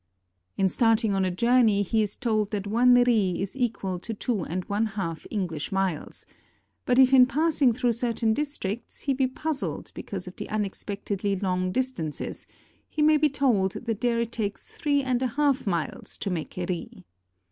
[0.57, 4.41] In starting on a journey he is told that one ri is equal to two
[4.43, 6.25] and one half English miles;
[6.87, 11.39] but if in passing through certain districts, he be puzzled because of the unexpect edly
[11.39, 12.47] long distances,
[12.89, 16.57] he may be told that there it takes three and a half miles to make
[16.57, 17.05] a ri.